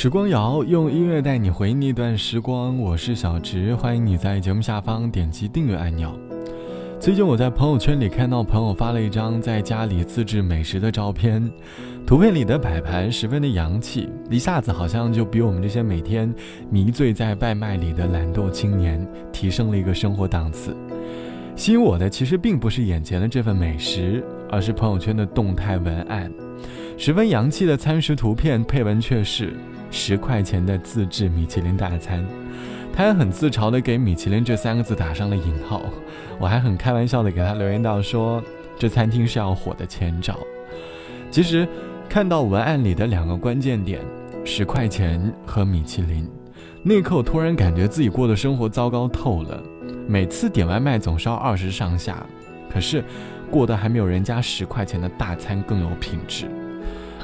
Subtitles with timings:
[0.00, 6.16] 时光谣用音乐带你回忆那段时光，我是小直，欢迎你在节目下方点击订阅按钮。
[7.00, 11.50] 最近我在朋友圈里看到朋友发了一张在家里自制美食的照片，
[12.06, 16.32] 图片里的摆盘十分的洋气，一下子好像就比我们这些每天
[16.70, 20.76] 迷醉在外卖里的懒惰青年提升了一个生活档次。
[21.56, 26.32] 吸引我的其实并不是眼前的这份美食，而是朋友圈的动态文案，
[26.96, 29.52] 十分洋气的餐食图片，配文却是。
[29.90, 32.24] 十块钱的自制米其林大餐，
[32.92, 35.82] 他还很自嘲的给米其林这三个字打上了引号。
[36.38, 38.42] 我还很开玩笑的给他留言道说，
[38.78, 40.38] 这餐厅是要火的前兆。
[41.30, 41.66] 其实
[42.08, 44.00] 看到文案里的两个关键点，
[44.44, 46.28] 十块钱和米其林，
[46.82, 49.62] 那刻我突然感觉自己过的生活糟糕透了。
[50.06, 52.24] 每次点外卖总是要二十上下，
[52.72, 53.04] 可是
[53.50, 56.46] 过得还没有人家十块钱的大餐更有品质。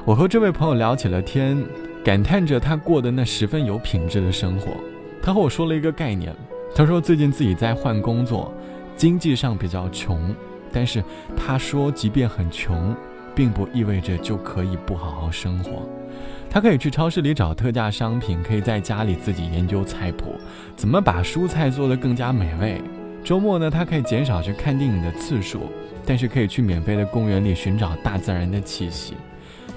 [0.05, 1.57] 我和这位朋友聊起了天。
[2.05, 4.77] 感叹着他过的那十分有品质的生活，
[5.23, 6.37] 他和我说了一个概念。
[6.75, 8.53] 他说最近自己在换工作，
[8.95, 10.35] 经济上比较穷，
[10.71, 11.03] 但是
[11.35, 12.95] 他说即便很穷，
[13.35, 15.89] 并不意味着就可以不好好生活。
[16.51, 20.35] 他可以去超市里找特价商品，可以在家里自己研究菜谱，
[20.77, 22.83] 怎么把蔬菜做得更加美味。
[23.25, 25.73] 周末呢，他可以减少去看电影的次数，
[26.05, 29.15] 但是可以去免费的公园里寻找大自然的气息。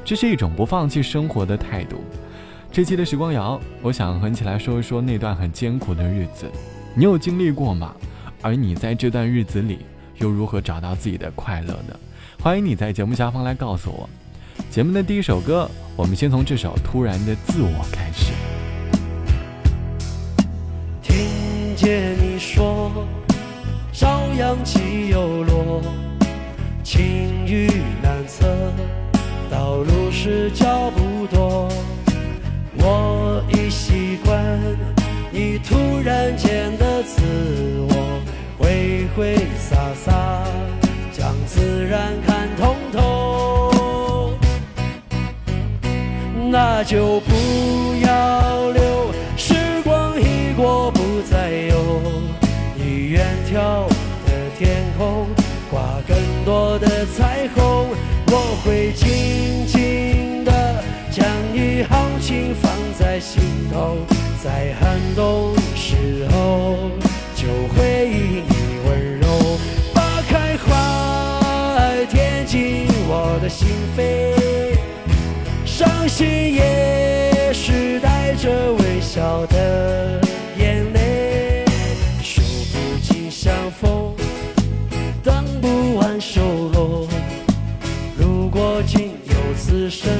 [0.05, 2.03] 这是一种不放弃生活的态度。
[2.71, 6.45] 这期的时光谣，我想和你一起来说一说那段很艰苦的日子，
[6.93, 7.95] 你有经历过吗？
[8.41, 9.79] 而你在这段日子里
[10.17, 11.99] 又如何找到自己的快乐呢？
[12.39, 14.07] 欢迎你在节目下方来告诉我。
[14.69, 18.31] 节目的第一首歌，我们先从这首《突然的自我》开始。
[21.01, 22.91] 听见你说，
[23.91, 25.81] 朝阳起又落，
[26.83, 27.16] 晴
[30.27, 31.69] 是脚步多，
[32.79, 34.45] 我已习惯
[35.31, 37.21] 你突然间的自
[37.87, 38.19] 我，
[38.57, 40.43] 挥挥洒洒，
[41.13, 44.33] 将自然看通透，
[46.51, 47.31] 那就不
[48.05, 49.53] 要留，时
[49.85, 52.01] 光一过不再有，
[52.75, 53.87] 你远眺
[54.25, 55.25] 的天空
[55.71, 57.87] 挂更多的彩虹。
[58.29, 60.06] 我会静静
[63.19, 63.41] 心
[63.71, 63.97] 头，
[64.43, 66.89] 在寒冬时候
[67.35, 68.55] 就回忆你
[68.87, 69.57] 温柔，
[69.93, 73.67] 把开怀填进我的心
[73.97, 73.99] 扉，
[75.65, 80.21] 伤心也是带着微笑的
[80.57, 81.65] 眼泪，
[82.21, 84.13] 数不尽相逢，
[85.23, 86.41] 等不完收
[86.73, 87.07] 落。
[88.59, 90.11] 我竟有此生，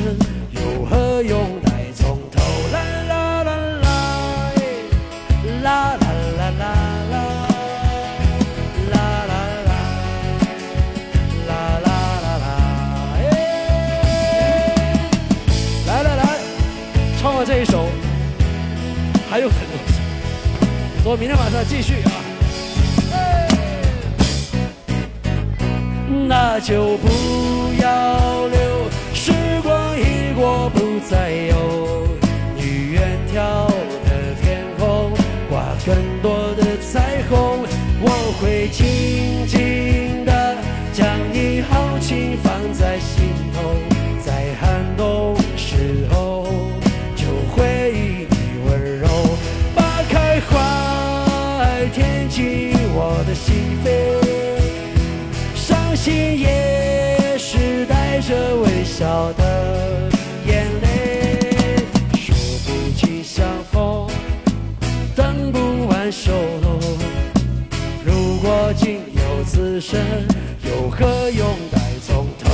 [17.46, 17.88] 这一首，
[19.30, 22.12] 还有很多，所以明天晚上继续啊。
[26.28, 27.08] 那就不
[27.82, 29.32] 要留，时
[29.64, 32.08] 光一过不再有。
[32.56, 33.68] 你远眺
[34.04, 35.14] 的天空，
[35.50, 37.66] 挂更多的彩虹。
[38.02, 38.10] 我
[38.42, 39.57] 会静静
[56.38, 60.08] 也是带着微笑的
[60.46, 61.40] 眼泪，
[62.16, 62.32] 数
[62.64, 64.08] 不尽相逢，
[65.16, 66.32] 等不完守
[66.62, 66.80] 候。
[68.06, 70.00] 如果仅有此生，
[70.64, 72.52] 有何用待从头？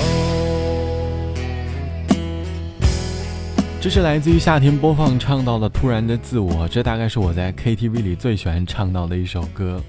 [3.82, 9.82] 这是来自于夏天播放唱到了突然的自我，这大概是我在 KTV 里最喜欢唱到的一首歌。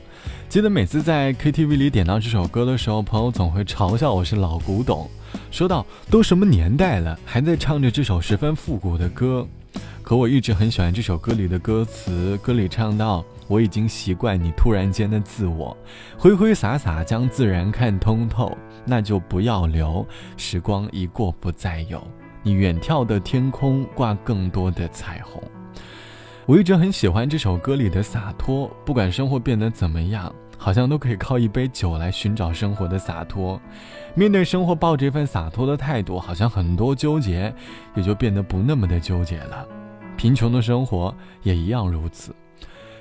[0.55, 5.11] 记得每次在 KTV 里点到这首歌的时候，朋友总会嘲笑我是老古董，
[5.51, 9.45] 说到：“都什么年代了，还在唱着这首十分复古的歌。”
[10.01, 15.77] 可我一直很喜欢这首歌里的歌词，歌里唱到：“我已经习惯你突然间的自我，
[16.17, 20.07] 挥挥洒洒将自然看通透，那就不要留，
[20.37, 22.01] 时光一过不再有，
[22.45, 25.43] 你远眺的天空挂更多的彩虹。”
[26.47, 33.61] 我一直很喜欢这首歌里的洒脱，不管生活变得怎么样，好像都可以靠一杯酒来寻找生活的洒脱。
[34.15, 37.53] 面对生活，抱着一份洒脱的态度，好像很多纠结
[37.95, 39.67] 也就变得不那么的纠结了。
[40.17, 42.35] 贫穷的生活也一样如此。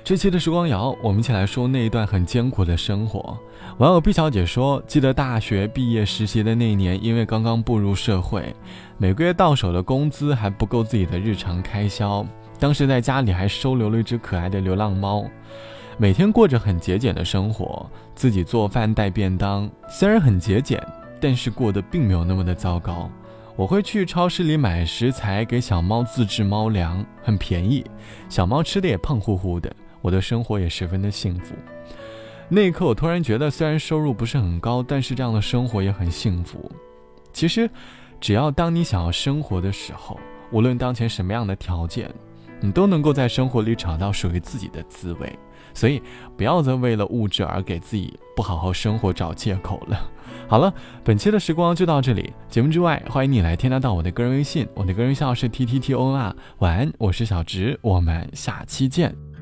[0.02, 3.38] 这期的时光谣，我们一起来说那一段很艰苦的生活。
[3.78, 8.54] 网友毕小姐说：“记得大学毕业实习的那一年，因为刚刚步入社会，
[8.98, 12.26] 每个月到手的工资还不够自己的日常开销。
[12.58, 15.24] 当时在家里还收留了一只可爱的流浪猫，
[15.96, 19.70] 每天过着很节俭的生活，自己做饭带便当。
[19.88, 20.84] 虽然很节俭，
[21.20, 23.08] 但是过得并没有那么的糟糕。
[23.56, 27.84] 我会去超市里买食材给小猫自制猫粮，很便宜，
[28.28, 31.54] 小猫吃的也胖乎乎的。”我的生活也十分的幸福。
[32.48, 36.70] 那一刻，我突然觉得，虽然收入不是很高，但是这样的生活也很幸福。
[37.32, 37.70] 其实，
[38.20, 40.20] 只要当你想要生活的时候，
[40.50, 42.12] 无论当前什么样的条件，
[42.60, 45.38] 你都能够在生活里找到属于自己的滋味。
[45.72, 46.02] 所以，
[46.36, 50.10] 不要再为了物质而给自己不好好生活找借口了。
[50.46, 50.72] 好了，
[51.02, 52.32] 本期的时光就到这里。
[52.48, 56.36] 节目之外，欢迎你来添加到我的个人微信，我的个人微信号是 t t t o n r。
[56.58, 59.33] 晚安，我是小植，我们下期见。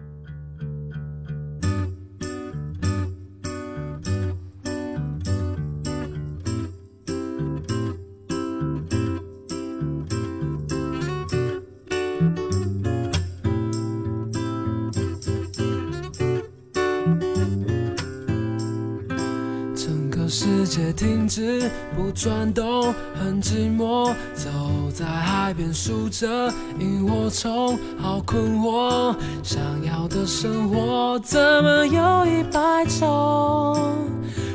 [20.73, 24.11] 界停止不转动，很寂寞。
[24.33, 24.49] 走
[24.91, 29.15] 在海边数着萤火虫，好困惑。
[29.43, 33.77] 想要的生活怎么有一百种？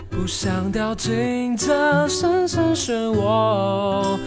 [0.09, 4.17] 不想掉进这深深漩涡。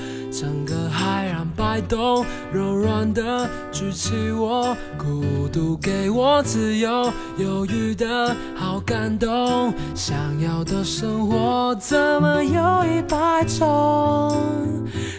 [0.40, 9.70] 整个海让摆动，柔软的举起我，孤独给我自由，犹豫的好感动。
[9.94, 14.34] 想要的生活怎么有一百种？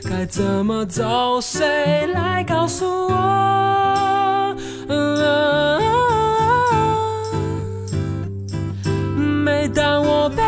[0.10, 1.40] 该怎么走？
[1.40, 4.56] 谁来告诉我？
[9.46, 10.42] 每当我背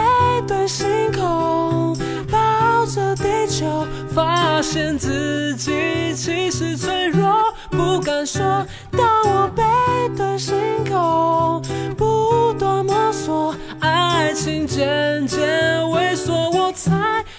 [0.47, 1.95] 对星空，
[2.31, 3.85] 抱着地球。
[4.13, 7.27] 发现自己其实脆弱，
[7.71, 8.41] 不敢说。
[8.91, 9.63] 当我背
[10.15, 10.55] 对星
[10.85, 11.61] 空，
[11.97, 16.91] 不断摸索，爱情渐渐萎缩，我猜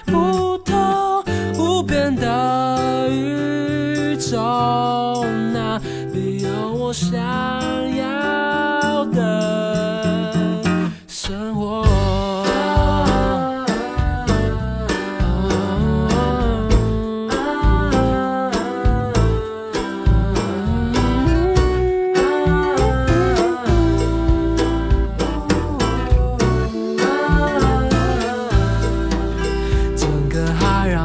[0.07, 1.25] 不透
[1.57, 5.81] 无边的宇宙，哪
[6.13, 7.64] 里有我想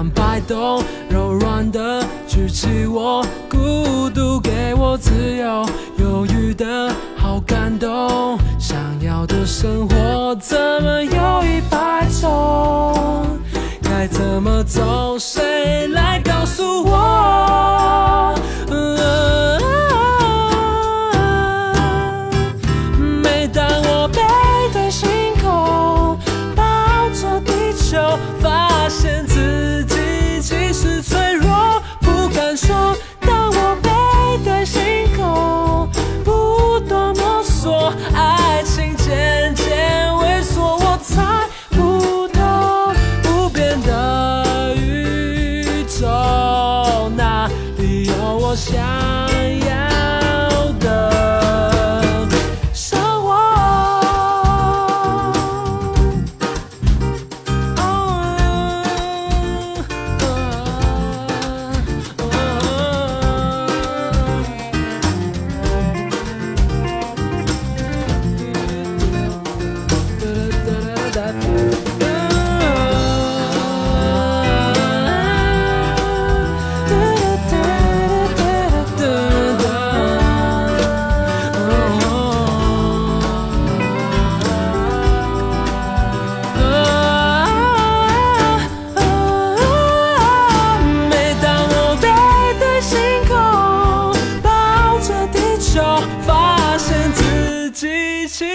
[0.07, 5.65] 摆动柔软的举起我，孤独给我自由，
[5.97, 8.37] 犹豫的好感动。
[8.59, 13.25] 想要的生活怎么有一百种？
[13.81, 15.17] 该怎么走？
[15.17, 16.88] 谁来告诉我？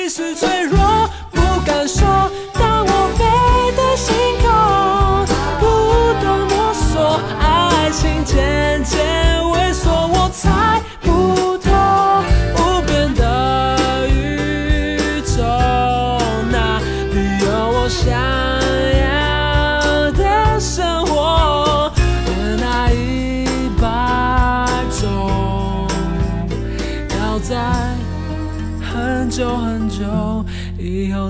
[0.08, 2.04] 是脆弱，不敢说。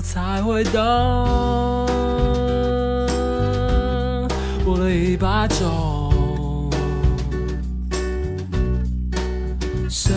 [0.04, 0.80] 才会懂。
[4.62, 6.70] 过了一把种。
[9.88, 10.14] 深。